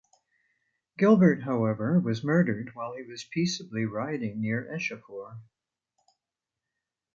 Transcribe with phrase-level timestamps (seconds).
[0.97, 5.37] Gilbert however was murdered while he was peaceably riding near Eschafour.